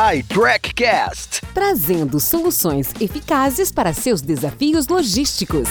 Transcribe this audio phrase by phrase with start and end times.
[0.00, 5.68] iTrackCast trazendo soluções eficazes para seus desafios logísticos.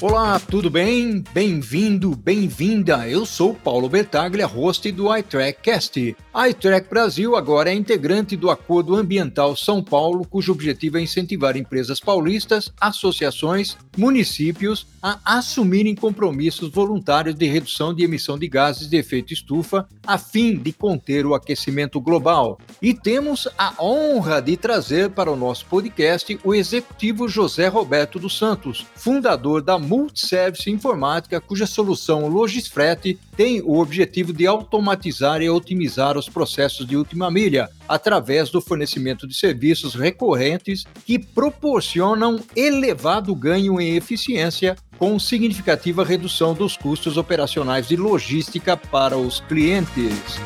[0.00, 1.22] Olá, tudo bem?
[1.32, 3.08] Bem-vindo, bem-vinda.
[3.08, 6.16] Eu sou Paulo Bertaglia, host do iTrackCast.
[6.34, 11.58] A iTrack Brasil agora é integrante do Acordo Ambiental São Paulo, cujo objetivo é incentivar
[11.58, 18.96] empresas paulistas, associações, municípios a assumirem compromissos voluntários de redução de emissão de gases de
[18.96, 22.58] efeito estufa, a fim de conter o aquecimento global.
[22.80, 28.38] E temos a honra de trazer para o nosso podcast o executivo José Roberto dos
[28.38, 36.16] Santos, fundador da Multiservice Informática, cuja solução Logisfrete tem o objetivo de automatizar e otimizar
[36.22, 43.80] os processos de última milha através do fornecimento de serviços recorrentes que proporcionam elevado ganho
[43.80, 50.40] em eficiência com significativa redução dos custos operacionais de logística para os clientes.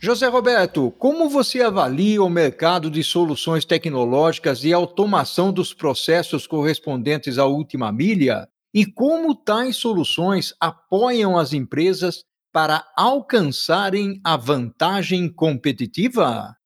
[0.00, 7.38] José Roberto, como você avalia o mercado de soluções tecnológicas e automação dos processos correspondentes
[7.38, 8.46] à última milha?
[8.74, 16.56] E como tais soluções apoiam as empresas para alcançarem a vantagem competitiva?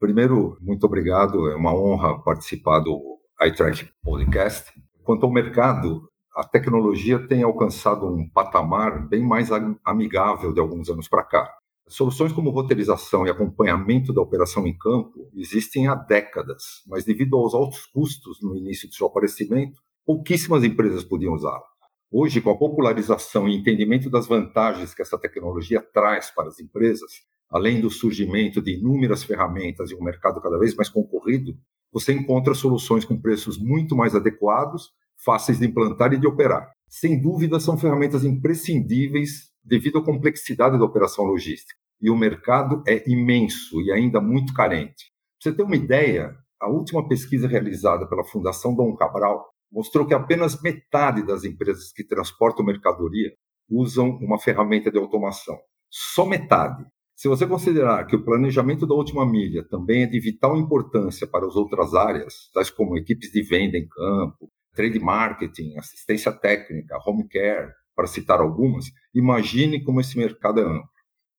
[0.00, 1.46] Primeiro, muito obrigado.
[1.50, 4.72] É uma honra participar do iTrack Podcast.
[5.04, 9.50] Quanto ao mercado, a tecnologia tem alcançado um patamar bem mais
[9.84, 11.54] amigável de alguns anos para cá.
[11.86, 17.52] Soluções como roteirização e acompanhamento da operação em campo existem há décadas, mas devido aos
[17.52, 21.66] altos custos no início de seu aparecimento, pouquíssimas empresas podiam usá-la.
[22.10, 27.10] Hoje, com a popularização e entendimento das vantagens que essa tecnologia traz para as empresas,
[27.50, 31.54] além do surgimento de inúmeras ferramentas e um mercado cada vez mais concorrido,
[31.92, 34.92] você encontra soluções com preços muito mais adequados,
[35.22, 36.72] fáceis de implantar e de operar.
[36.88, 41.74] Sem dúvida, são ferramentas imprescindíveis devido à complexidade da operação logística.
[42.00, 45.12] E o mercado é imenso e ainda muito carente.
[45.38, 50.14] Para você ter uma ideia, a última pesquisa realizada pela Fundação Dom Cabral mostrou que
[50.14, 53.32] apenas metade das empresas que transportam mercadoria
[53.70, 55.58] usam uma ferramenta de automação.
[55.90, 56.84] Só metade.
[57.14, 61.46] Se você considerar que o planejamento da última milha também é de vital importância para
[61.46, 67.28] as outras áreas, tais como equipes de venda em campo, trade marketing, assistência técnica, home
[67.28, 70.88] care, para citar algumas, imagine como esse mercado é amplo.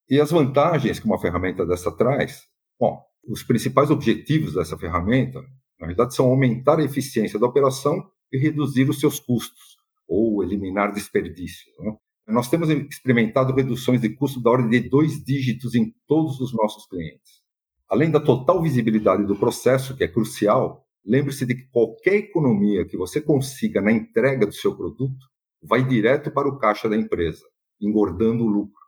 [0.10, 2.42] E as vantagens que uma ferramenta dessa traz?
[2.78, 5.42] Bom, os principais objetivos dessa ferramenta,
[5.80, 10.92] na verdade, são aumentar a eficiência da operação e reduzir os seus custos, ou eliminar
[10.92, 11.72] desperdício.
[11.80, 11.96] Né?
[12.28, 16.86] Nós temos experimentado reduções de custo da ordem de dois dígitos em todos os nossos
[16.88, 17.42] clientes.
[17.90, 22.96] Além da total visibilidade do processo, que é crucial, lembre-se de que qualquer economia que
[22.96, 25.26] você consiga na entrega do seu produto
[25.62, 27.44] vai direto para o caixa da empresa,
[27.82, 28.80] engordando o lucro.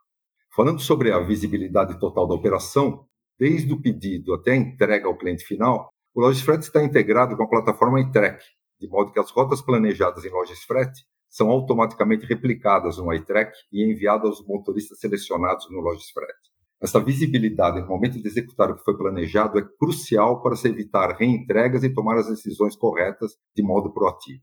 [0.54, 3.06] Falando sobre a visibilidade total da operação,
[3.38, 7.48] desde o pedido até a entrega ao cliente final, o Logisfret está integrado com a
[7.48, 8.44] plataforma iTrack,
[8.82, 10.90] de modo que as rotas planejadas em Logisfret
[11.30, 16.34] são automaticamente replicadas no iTrack e enviadas aos motoristas selecionados no Logisfret.
[16.80, 21.16] Essa visibilidade no momento de executar o que foi planejado é crucial para se evitar
[21.16, 24.42] reentregas e tomar as decisões corretas de modo proativo.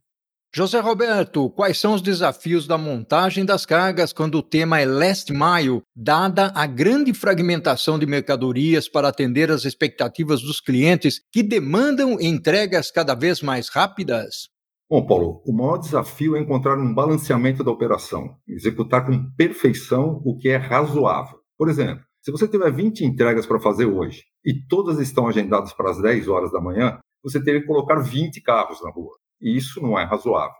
[0.51, 5.31] José Roberto, quais são os desafios da montagem das cargas quando o tema é last
[5.31, 12.19] mile, dada a grande fragmentação de mercadorias para atender às expectativas dos clientes que demandam
[12.19, 14.49] entregas cada vez mais rápidas?
[14.89, 20.35] Bom, Paulo, o maior desafio é encontrar um balanceamento da operação, executar com perfeição o
[20.35, 21.37] que é razoável.
[21.59, 25.91] Por exemplo, se você tiver 20 entregas para fazer hoje e todas estão agendadas para
[25.91, 29.81] as 10 horas da manhã, você teria que colocar 20 carros na rua e isso
[29.81, 30.55] não é razoável.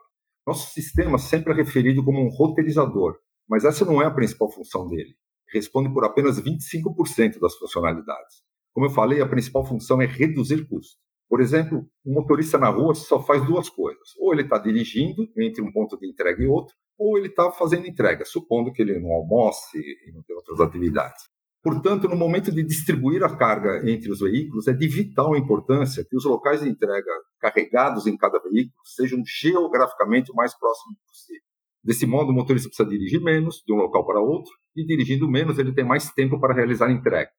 [0.45, 3.17] Nosso sistema sempre é referido como um roteirizador,
[3.47, 5.15] mas essa não é a principal função dele.
[5.51, 8.43] Responde por apenas 25% das funcionalidades.
[8.73, 10.97] Como eu falei, a principal função é reduzir custos.
[11.27, 14.15] Por exemplo, um motorista na rua só faz duas coisas.
[14.17, 17.87] Ou ele está dirigindo entre um ponto de entrega e outro, ou ele está fazendo
[17.87, 21.23] entrega, supondo que ele não almoce e não tem outras atividades.
[21.61, 26.15] Portanto, no momento de distribuir a carga entre os veículos, é de vital importância que
[26.15, 31.41] os locais de entrega carregados em cada veículo sejam geograficamente o mais próximos possível.
[31.83, 35.59] Desse modo, o motorista precisa dirigir menos de um local para outro e, dirigindo menos,
[35.59, 37.33] ele tem mais tempo para realizar entregas.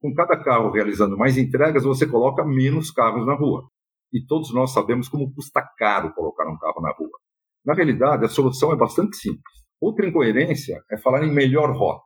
[0.00, 3.68] Com cada carro realizando mais entregas, você coloca menos carros na rua.
[4.12, 7.18] E todos nós sabemos como custa caro colocar um carro na rua.
[7.64, 9.64] Na realidade, a solução é bastante simples.
[9.80, 12.04] Outra incoerência é falar em melhor rota.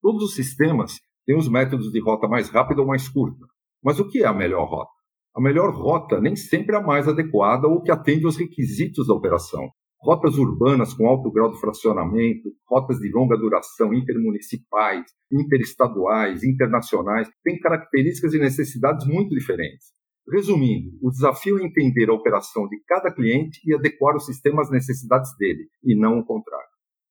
[0.00, 3.44] Todos os sistemas tem os métodos de rota mais rápida ou mais curta.
[3.84, 4.90] Mas o que é a melhor rota?
[5.36, 9.12] A melhor rota nem sempre é a mais adequada ou que atende aos requisitos da
[9.12, 9.68] operação.
[10.00, 17.58] rotas urbanas com alto grau de fracionamento, rotas de longa duração, intermunicipais, interestaduais, internacionais, têm
[17.58, 19.88] características e necessidades muito diferentes.
[20.32, 24.70] Resumindo, o desafio é entender a operação de cada cliente e adequar o sistema às
[24.70, 26.67] necessidades dele, e não o contrário.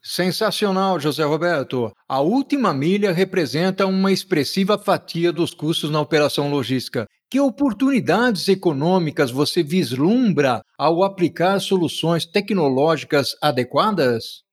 [0.09, 1.91] Sensacional, José Roberto.
[2.07, 7.05] A última milha representa uma expressiva fatia dos custos na operação logística.
[7.29, 14.43] Que oportunidades econômicas você vislumbra ao aplicar soluções tecnológicas adequadas?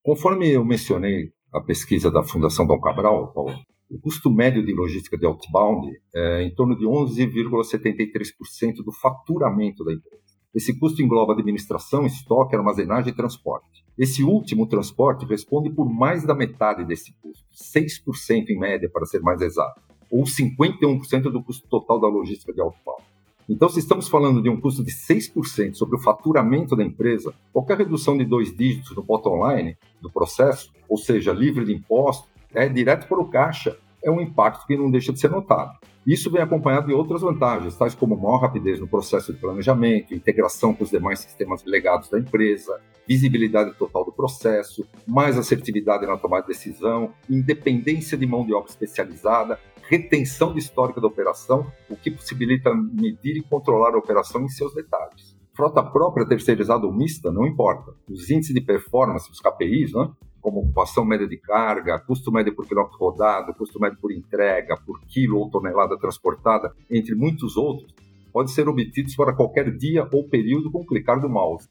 [0.00, 3.58] Conforme eu mencionei a pesquisa da Fundação Dom Cabral, Paulo,
[3.90, 9.92] o custo médio de logística de outbound é em torno de 11,73% do faturamento da
[9.92, 10.29] empresa.
[10.54, 13.84] Esse custo engloba administração, estoque, armazenagem e transporte.
[13.96, 19.20] Esse último transporte responde por mais da metade desse custo, 6% em média, para ser
[19.20, 19.80] mais exato,
[20.10, 23.02] ou 51% do custo total da logística de outbound.
[23.48, 27.78] Então, se estamos falando de um custo de 6% sobre o faturamento da empresa, qualquer
[27.78, 32.68] redução de dois dígitos no bottom line do processo, ou seja, livre de imposto, é
[32.68, 35.78] direto para o caixa é um impacto que não deixa de ser notado.
[36.06, 40.74] Isso vem acompanhado de outras vantagens, tais como maior rapidez no processo de planejamento, integração
[40.74, 46.42] com os demais sistemas legados da empresa, visibilidade total do processo, mais assertividade na tomada
[46.42, 52.10] de decisão, independência de mão de obra especializada, retenção de histórico da operação, o que
[52.10, 55.36] possibilita medir e controlar a operação em seus detalhes.
[55.52, 57.92] Frota própria, terceirizada ou mista, não importa.
[58.08, 60.08] Os índices de performance, os KPIs, né,
[60.40, 65.00] como ocupação média de carga, custo médio por quilômetro rodado, custo médio por entrega, por
[65.02, 67.94] quilo ou tonelada transportada, entre muitos outros,
[68.32, 71.68] podem ser obtidos para qualquer dia ou período com clicar do mouse.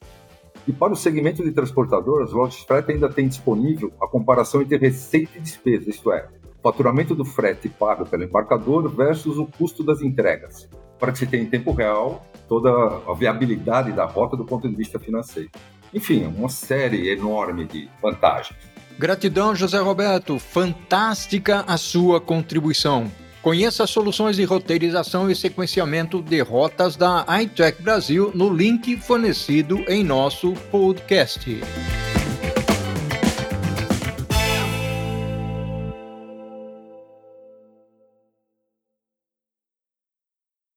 [0.68, 5.38] E para o segmento de transportadoras, o Frete ainda tem disponível a comparação entre receita
[5.38, 6.28] e despesa, isto é,
[6.60, 10.70] o faturamento do frete pago pelo embarcador versus o custo das entregas,
[11.00, 14.76] para que se tenha em tempo real toda a viabilidade da rota do ponto de
[14.76, 15.50] vista financeiro.
[15.94, 18.58] Enfim, uma série enorme de vantagens.
[18.98, 20.38] Gratidão, José Roberto.
[20.38, 23.10] Fantástica a sua contribuição.
[23.42, 29.86] Conheça as soluções de roteirização e sequenciamento de rotas da iTrack Brasil no link fornecido
[29.88, 31.62] em nosso podcast.